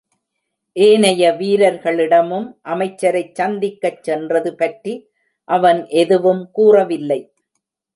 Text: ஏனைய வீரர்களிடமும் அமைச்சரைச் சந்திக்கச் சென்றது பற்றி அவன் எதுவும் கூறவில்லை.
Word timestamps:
ஏனைய 0.75 1.23
வீரர்களிடமும் 1.31 2.47
அமைச்சரைச் 2.69 3.35
சந்திக்கச் 3.41 4.03
சென்றது 4.03 4.53
பற்றி 4.55 4.95
அவன் 5.47 5.81
எதுவும் 6.03 6.43
கூறவில்லை. 6.51 7.21